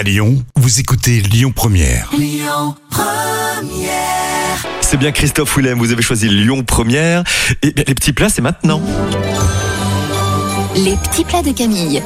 À 0.00 0.02
Lyon, 0.02 0.42
vous 0.56 0.80
écoutez 0.80 1.20
Lyon 1.20 1.52
Première. 1.54 2.10
C'est 4.80 4.96
bien 4.96 5.12
Christophe 5.12 5.54
Willem, 5.58 5.78
vous 5.78 5.92
avez 5.92 6.00
choisi 6.00 6.26
Lyon 6.26 6.62
Première. 6.62 7.22
Et 7.60 7.72
bien, 7.72 7.84
les 7.86 7.94
petits 7.94 8.14
plats, 8.14 8.30
c'est 8.30 8.40
maintenant. 8.40 8.80
Les 10.74 10.96
petits 10.96 11.24
plats 11.24 11.42
de 11.42 11.52
Camille. 11.52 12.02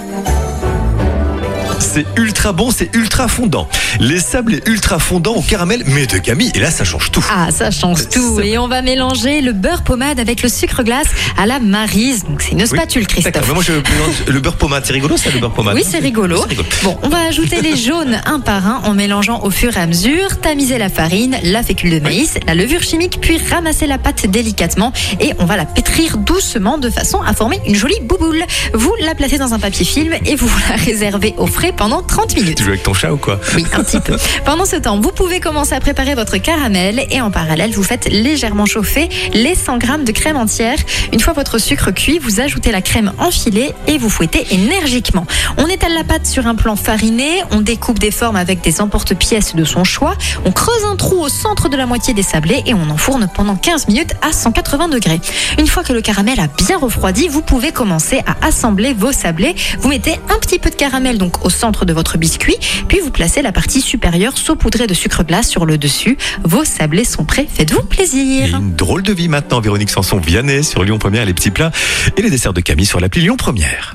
C'est 1.92 2.06
ultra 2.16 2.52
bon, 2.52 2.70
c'est 2.72 2.90
ultra 2.96 3.28
fondant. 3.28 3.68
Les 4.00 4.18
sablés 4.18 4.60
ultra 4.66 4.98
fondants 4.98 5.34
au 5.34 5.42
caramel, 5.42 5.84
mais 5.86 6.06
de 6.06 6.18
Camille. 6.18 6.50
Et 6.54 6.58
là, 6.58 6.70
ça 6.70 6.82
change 6.82 7.10
tout. 7.12 7.24
Ah, 7.30 7.48
ça 7.52 7.70
change 7.70 8.08
tout. 8.08 8.40
Et 8.40 8.58
on 8.58 8.66
va 8.66 8.82
mélanger 8.82 9.40
le 9.42 9.52
beurre 9.52 9.82
pommade 9.84 10.18
avec 10.18 10.42
le 10.42 10.48
sucre 10.48 10.82
glace 10.82 11.06
à 11.38 11.46
la 11.46 11.60
marise. 11.60 12.24
Donc 12.24 12.42
c'est 12.42 12.52
une 12.52 12.62
Oui. 12.62 12.66
spatule, 12.66 13.02
D'accord, 13.06 13.22
Christophe. 13.22 13.44
mais 13.48 13.54
moi, 13.54 13.62
je 13.62 13.72
mélange 13.72 14.24
le 14.26 14.40
beurre 14.40 14.56
pommade. 14.56 14.82
C'est 14.86 14.92
rigolo, 14.94 15.16
ça, 15.16 15.30
le 15.30 15.38
beurre 15.38 15.52
pommade 15.52 15.74
Oui, 15.76 15.84
c'est 15.88 15.98
rigolo. 15.98 16.38
C'est 16.42 16.48
rigolo. 16.48 16.68
Bon, 16.82 16.98
on 17.02 17.08
va 17.08 17.18
ajouter 17.28 17.60
les 17.60 17.76
jaunes 17.76 18.20
un 18.26 18.40
par 18.40 18.66
un 18.66 18.80
en 18.84 18.94
mélangeant 18.94 19.42
au 19.44 19.50
fur 19.50 19.76
et 19.76 19.80
à 19.80 19.86
mesure, 19.86 20.40
tamiser 20.40 20.78
la 20.78 20.88
farine, 20.88 21.36
la 21.44 21.62
fécule 21.62 21.90
de 21.90 22.00
maïs, 22.00 22.34
la 22.46 22.54
levure 22.54 22.82
chimique, 22.82 23.18
puis 23.20 23.38
ramasser 23.50 23.86
la 23.86 23.98
pâte 23.98 24.26
délicatement 24.26 24.92
et 25.20 25.32
on 25.38 25.44
va 25.44 25.56
la 25.56 25.66
pétrir 25.66 26.16
doucement 26.18 26.78
de 26.78 26.90
façon 26.90 27.20
à 27.22 27.34
former 27.34 27.60
une 27.66 27.76
jolie 27.76 28.00
bouboule. 28.02 28.42
Vous 28.72 28.92
la 29.00 29.14
placez 29.14 29.38
dans 29.38 29.54
un 29.54 29.58
papier 29.60 29.84
film 29.84 30.14
et 30.24 30.34
vous 30.34 30.50
la 30.70 30.76
réservez 30.76 31.34
au 31.38 31.46
frais 31.46 31.72
pendant 31.76 32.02
30 32.02 32.36
minutes. 32.36 32.58
Tu 32.58 32.64
joues 32.64 32.70
avec 32.70 32.82
ton 32.82 32.94
chat 32.94 33.12
ou 33.12 33.16
quoi? 33.16 33.38
Oui, 33.54 33.64
un 33.72 33.82
petit 33.82 34.00
peu. 34.00 34.16
Pendant 34.44 34.64
ce 34.64 34.76
temps, 34.76 35.00
vous 35.00 35.10
pouvez 35.10 35.40
commencer 35.40 35.74
à 35.74 35.80
préparer 35.80 36.14
votre 36.14 36.36
caramel 36.38 37.06
et 37.10 37.20
en 37.20 37.30
parallèle, 37.30 37.72
vous 37.72 37.82
faites 37.82 38.06
légèrement 38.10 38.66
chauffer 38.66 39.08
les 39.32 39.54
100 39.54 39.78
grammes 39.78 40.04
de 40.04 40.12
crème 40.12 40.36
entière. 40.36 40.78
Une 41.12 41.20
fois 41.20 41.32
votre 41.32 41.58
sucre 41.58 41.90
cuit, 41.90 42.18
vous 42.18 42.40
ajoutez 42.40 42.72
la 42.72 42.82
crème 42.82 43.12
enfilée 43.18 43.72
et 43.86 43.98
vous 43.98 44.08
fouettez 44.08 44.46
énergiquement. 44.50 45.26
On 45.58 45.66
étale 45.66 45.94
la 45.94 46.04
pâte 46.04 46.26
sur 46.26 46.46
un 46.46 46.54
plan 46.54 46.76
fariné, 46.76 47.42
on 47.50 47.60
découpe 47.60 47.98
des 47.98 48.10
formes 48.10 48.36
avec 48.36 48.60
des 48.60 48.80
emporte-pièces 48.80 49.54
de 49.54 49.64
son 49.64 49.84
choix, 49.84 50.14
on 50.44 50.52
creuse 50.52 50.84
un 50.90 50.96
trou 50.96 51.20
au 51.20 51.28
centre 51.28 51.68
de 51.68 51.76
la 51.76 51.86
moitié 51.86 52.14
des 52.14 52.22
sablés 52.22 52.62
et 52.66 52.74
on 52.74 52.90
enfourne 52.90 53.28
pendant 53.34 53.56
15 53.56 53.88
minutes 53.88 54.14
à 54.22 54.32
180 54.32 54.88
degrés. 54.88 55.20
Une 55.58 55.66
fois 55.66 55.82
que 55.82 55.92
le 55.92 56.00
caramel 56.00 56.40
a 56.40 56.46
bien 56.46 56.78
refroidi, 56.78 57.28
vous 57.28 57.42
pouvez 57.42 57.72
commencer 57.72 58.22
à 58.26 58.46
assembler 58.46 58.94
vos 58.94 59.12
sablés. 59.12 59.54
Vous 59.80 59.88
mettez 59.88 60.18
un 60.30 60.38
petit 60.38 60.58
peu 60.58 60.70
de 60.70 60.74
caramel 60.74 61.18
donc 61.18 61.44
au 61.44 61.50
centre 61.54 61.84
de 61.84 61.92
votre 61.92 62.18
biscuit, 62.18 62.56
puis 62.88 63.00
vous 63.00 63.10
placez 63.10 63.42
la 63.42 63.52
partie 63.52 63.80
supérieure 63.80 64.36
saupoudrée 64.36 64.86
de 64.86 64.94
sucre 64.94 65.22
glace 65.24 65.48
sur 65.48 65.64
le 65.64 65.78
dessus. 65.78 66.18
Vos 66.44 66.64
sablés 66.64 67.04
sont 67.04 67.24
prêts, 67.24 67.46
faites-vous 67.50 67.82
plaisir. 67.82 68.56
une 68.56 68.74
drôle 68.74 69.02
de 69.02 69.12
vie 69.12 69.28
maintenant, 69.28 69.60
Véronique 69.60 69.90
Sanson, 69.90 70.18
Vianney 70.18 70.62
sur 70.62 70.84
Lyon 70.84 70.98
Première, 70.98 71.24
les 71.24 71.34
petits 71.34 71.50
plats 71.50 71.70
et 72.16 72.22
les 72.22 72.30
desserts 72.30 72.52
de 72.52 72.60
Camille 72.60 72.86
sur 72.86 73.00
l'appli 73.00 73.22
Lyon 73.22 73.36
Première. 73.36 73.94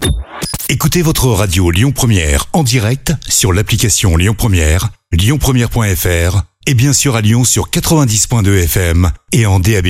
Écoutez 0.70 1.02
votre 1.02 1.28
radio 1.28 1.72
Lyon 1.72 1.92
Première 1.92 2.46
en 2.54 2.64
direct 2.64 3.14
sur 3.28 3.54
l'application 3.54 4.16
Lyon 4.18 4.36
Première, 4.38 4.90
lyonpremière.fr 5.12 6.44
et 6.68 6.74
bien 6.76 6.94
sûr 6.94 7.16
à 7.16 7.22
Lyon 7.22 7.44
sur 7.44 7.70
90.2 7.70 8.64
FM 8.64 9.12
et 9.32 9.46
en 9.48 9.60
DAB+. 9.60 9.88